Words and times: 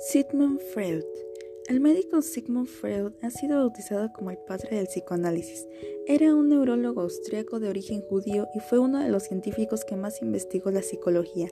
Sigmund 0.00 0.60
Freud. 0.72 1.02
El 1.66 1.80
médico 1.80 2.22
Sigmund 2.22 2.68
Freud 2.68 3.14
ha 3.20 3.30
sido 3.30 3.58
bautizado 3.58 4.12
como 4.12 4.30
el 4.30 4.38
padre 4.38 4.76
del 4.76 4.86
psicoanálisis. 4.86 5.66
Era 6.06 6.36
un 6.36 6.50
neurólogo 6.50 7.00
austriaco 7.00 7.58
de 7.58 7.68
origen 7.68 8.02
judío 8.02 8.46
y 8.54 8.60
fue 8.60 8.78
uno 8.78 9.00
de 9.00 9.08
los 9.08 9.24
científicos 9.24 9.84
que 9.84 9.96
más 9.96 10.22
investigó 10.22 10.70
la 10.70 10.82
psicología, 10.82 11.48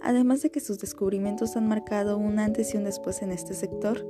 además 0.00 0.40
de 0.40 0.50
que 0.50 0.60
sus 0.60 0.78
descubrimientos 0.78 1.56
han 1.56 1.68
marcado 1.68 2.16
un 2.16 2.38
antes 2.38 2.72
y 2.72 2.78
un 2.78 2.84
después 2.84 3.20
en 3.20 3.32
este 3.32 3.52
sector. 3.52 4.06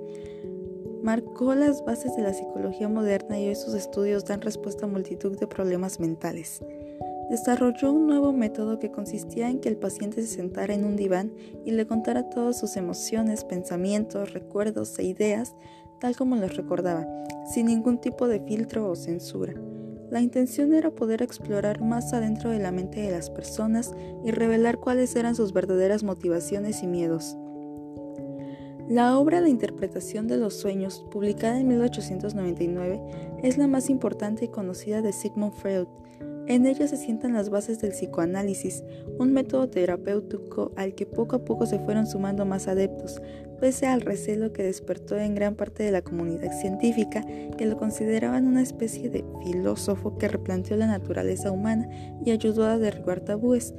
Marcó 1.02 1.57
las 1.57 1.84
bases 1.84 2.14
de 2.14 2.22
la 2.22 2.32
psicología 2.32 2.88
moderna 2.88 3.41
y 3.41 3.48
hoy 3.48 3.57
sus 3.57 3.75
estudios 3.75 4.25
dan 4.25 4.41
respuesta 4.41 4.86
a 4.86 4.88
multitud 4.88 5.36
de 5.36 5.48
problemas 5.48 5.98
mentales 5.98 6.62
desarrolló 7.30 7.92
un 7.92 8.08
nuevo 8.08 8.32
método 8.32 8.78
que 8.78 8.90
consistía 8.90 9.48
en 9.48 9.61
que 9.61 9.68
el 9.68 9.76
paciente 9.76 10.21
se 10.21 10.29
sentara 10.29 10.75
en 10.75 10.84
un 10.84 10.96
diván 10.96 11.32
y 11.64 11.71
le 11.71 11.86
contara 11.86 12.29
todas 12.29 12.58
sus 12.58 12.76
emociones, 12.76 13.44
pensamientos, 13.44 14.34
recuerdos 14.34 14.98
e 14.98 15.04
ideas 15.04 15.54
tal 16.00 16.16
como 16.16 16.35
los 16.35 16.57
recordaba, 16.57 17.07
sin 17.52 17.66
ningún 17.66 18.00
tipo 18.00 18.26
de 18.26 18.40
filtro 18.40 18.88
o 18.90 18.96
censura. 18.96 19.54
La 20.11 20.21
intención 20.21 20.74
era 20.74 20.90
poder 20.90 21.22
explorar 21.22 21.82
más 21.82 22.12
adentro 22.12 22.50
de 22.50 22.58
la 22.58 22.72
mente 22.72 23.00
de 23.00 23.12
las 23.12 23.30
personas 23.30 23.94
y 24.24 24.32
revelar 24.32 24.79
cuáles 24.79 25.14
eran 25.14 25.36
sus 25.36 25.52
verdaderas 25.52 26.02
motivaciones 26.02 26.82
y 26.82 26.88
miedos. 26.88 27.36
La 28.88 29.16
obra 29.16 29.40
de 29.40 29.50
interpretación 29.50 30.26
de 30.26 30.36
los 30.36 30.54
sueños, 30.54 31.07
publicada 31.12 31.60
en 31.60 31.68
1899, 31.68 33.00
es 33.44 33.56
la 33.56 33.69
más 33.69 33.88
importante 33.88 34.47
y 34.47 34.48
conocida 34.48 35.00
de 35.00 35.12
Sigmund 35.12 35.52
Freud, 35.52 35.86
en 36.50 36.67
ella 36.67 36.89
se 36.89 36.97
sientan 36.97 37.34
las 37.34 37.48
bases 37.48 37.81
del 37.81 37.92
psicoanálisis, 37.92 38.83
un 39.20 39.33
método 39.33 39.69
terapéutico 39.69 40.72
al 40.77 40.97
que 40.97 41.06
poco 41.06 41.36
a 41.36 41.44
poco 41.44 41.64
se 41.64 41.78
fueron 41.78 42.08
sumando 42.08 42.44
más 42.44 42.66
adeptos, 42.66 43.22
pese 43.61 43.86
al 43.86 44.00
recelo 44.00 44.52
que 44.52 44.64
despertó 44.64 45.16
en 45.16 45.36
gran 45.36 45.55
parte 45.55 45.84
de 45.84 45.92
la 45.92 46.02
comunidad 46.02 46.50
científica, 46.61 47.24
que 47.56 47.66
lo 47.66 47.77
consideraban 47.77 48.48
una 48.48 48.62
especie 48.62 49.11
de 49.11 49.24
filósofo 49.44 50.19
que 50.19 50.27
replanteó 50.27 50.77
la 50.77 50.89
naturaleza 50.89 51.52
humana 51.52 51.89
y 52.24 52.33
ayudó 52.33 52.67
a 52.67 52.78
derribar 52.78 53.20
tabúes, 53.20 53.72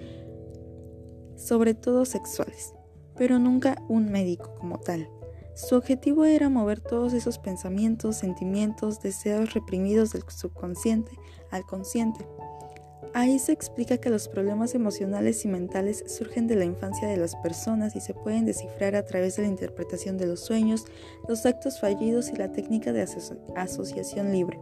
sobre 1.36 1.74
todo 1.74 2.06
sexuales, 2.06 2.74
pero 3.18 3.38
nunca 3.38 3.84
un 3.90 4.10
médico 4.14 4.56
como 4.56 4.80
tal. 4.80 5.10
Su 5.56 5.76
objetivo 5.76 6.24
era 6.24 6.48
mover 6.48 6.80
todos 6.80 7.12
esos 7.12 7.38
pensamientos, 7.38 8.16
sentimientos, 8.16 9.02
deseos 9.02 9.54
reprimidos 9.54 10.14
del 10.14 10.24
subconsciente 10.30 11.12
al 11.52 11.66
consciente. 11.66 12.26
Ahí 13.14 13.40
se 13.40 13.52
explica 13.52 13.98
que 13.98 14.10
los 14.10 14.30
problemas 14.30 14.74
emocionales 14.74 15.44
y 15.44 15.50
mentales 15.50 16.04
surgen 16.08 16.48
de 16.48 16.56
la 16.56 16.66
infancia 16.66 17.08
de 17.08 17.18
las 17.18 17.36
personas 17.38 17.96
y 17.96 18.00
se 18.00 18.14
pueden 18.14 18.46
descifrar 18.46 18.96
a 18.96 19.06
través 19.06 19.36
de 19.36 19.44
la 19.44 19.50
interpretación 19.50 20.18
de 20.18 20.28
los 20.28 20.40
sueños, 20.40 20.86
los 21.28 21.46
actos 21.46 21.80
fallidos 21.82 22.30
y 22.30 22.38
la 22.38 22.52
técnica 22.52 22.94
de 22.94 23.06
asociación 23.56 24.32
libre. 24.32 24.60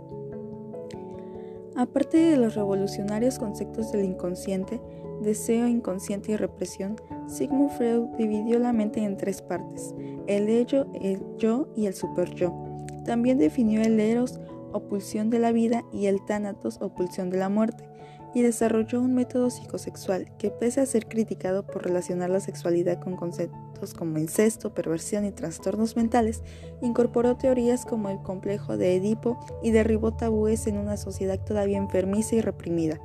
Aparte 1.75 2.17
de 2.17 2.37
los 2.37 2.55
revolucionarios 2.55 3.37
conceptos 3.37 3.91
del 3.91 4.03
inconsciente, 4.03 4.81
deseo 5.21 5.67
inconsciente 5.67 6.31
y 6.31 6.35
represión, 6.35 6.95
Sigmund 7.27 7.71
Freud 7.71 8.07
dividió 8.17 8.57
la 8.57 8.73
mente 8.73 9.01
en 9.01 9.15
tres 9.15 9.41
partes, 9.43 9.93
el 10.27 10.49
ello, 10.49 10.87
el 10.99 11.21
yo 11.37 11.69
y 11.75 11.85
el 11.85 11.93
superyo. 11.93 12.53
También 13.05 13.37
definió 13.37 13.81
el 13.81 13.99
eros 13.99 14.39
o 14.71 14.81
pulsión 14.81 15.29
de 15.29 15.39
la 15.39 15.51
vida 15.51 15.85
y 15.93 16.07
el 16.07 16.25
thanatos 16.25 16.79
o 16.81 16.89
pulsión 16.89 17.29
de 17.29 17.37
la 17.37 17.49
muerte 17.49 17.89
y 18.33 18.41
desarrolló 18.41 19.01
un 19.01 19.13
método 19.13 19.49
psicosexual 19.49 20.35
que 20.37 20.51
pese 20.51 20.81
a 20.81 20.85
ser 20.85 21.07
criticado 21.07 21.65
por 21.65 21.83
relacionar 21.83 22.29
la 22.29 22.39
sexualidad 22.39 22.99
con 22.99 23.15
conceptos 23.15 23.93
como 23.93 24.17
incesto, 24.17 24.73
perversión 24.73 25.25
y 25.25 25.31
trastornos 25.31 25.95
mentales, 25.95 26.43
incorporó 26.81 27.37
teorías 27.37 27.85
como 27.85 28.09
el 28.09 28.21
complejo 28.21 28.77
de 28.77 28.95
Edipo 28.95 29.39
y 29.63 29.71
derribó 29.71 30.13
tabúes 30.13 30.67
en 30.67 30.77
una 30.77 30.97
sociedad 30.97 31.39
todavía 31.43 31.77
enfermiza 31.77 32.35
y 32.35 32.41
reprimida. 32.41 32.99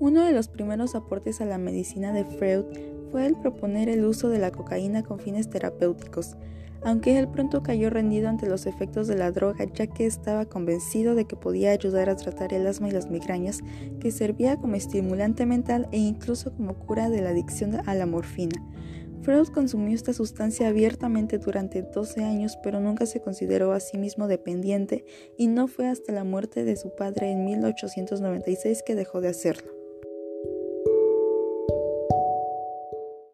Uno 0.00 0.24
de 0.24 0.32
los 0.32 0.48
primeros 0.48 0.94
aportes 0.94 1.42
a 1.42 1.44
la 1.44 1.58
medicina 1.58 2.14
de 2.14 2.24
Freud 2.24 2.64
fue 3.10 3.26
el 3.26 3.36
proponer 3.36 3.90
el 3.90 4.06
uso 4.06 4.30
de 4.30 4.38
la 4.38 4.50
cocaína 4.50 5.02
con 5.02 5.18
fines 5.18 5.50
terapéuticos, 5.50 6.38
aunque 6.82 7.18
él 7.18 7.28
pronto 7.28 7.62
cayó 7.62 7.90
rendido 7.90 8.30
ante 8.30 8.48
los 8.48 8.64
efectos 8.64 9.08
de 9.08 9.16
la 9.16 9.30
droga 9.30 9.66
ya 9.74 9.86
que 9.88 10.06
estaba 10.06 10.46
convencido 10.46 11.14
de 11.14 11.26
que 11.26 11.36
podía 11.36 11.72
ayudar 11.72 12.08
a 12.08 12.16
tratar 12.16 12.54
el 12.54 12.66
asma 12.66 12.88
y 12.88 12.92
las 12.92 13.10
migrañas, 13.10 13.60
que 14.00 14.10
servía 14.10 14.56
como 14.56 14.74
estimulante 14.74 15.44
mental 15.44 15.86
e 15.92 15.98
incluso 15.98 16.54
como 16.54 16.78
cura 16.78 17.10
de 17.10 17.20
la 17.20 17.30
adicción 17.30 17.86
a 17.86 17.94
la 17.94 18.06
morfina. 18.06 18.58
Freud 19.20 19.48
consumió 19.48 19.94
esta 19.94 20.14
sustancia 20.14 20.68
abiertamente 20.68 21.36
durante 21.36 21.82
12 21.82 22.24
años, 22.24 22.56
pero 22.62 22.80
nunca 22.80 23.04
se 23.04 23.20
consideró 23.20 23.72
a 23.72 23.80
sí 23.80 23.98
mismo 23.98 24.28
dependiente 24.28 25.04
y 25.36 25.48
no 25.48 25.68
fue 25.68 25.88
hasta 25.88 26.10
la 26.10 26.24
muerte 26.24 26.64
de 26.64 26.76
su 26.76 26.96
padre 26.96 27.32
en 27.32 27.44
1896 27.44 28.82
que 28.82 28.94
dejó 28.94 29.20
de 29.20 29.28
hacerlo. 29.28 29.79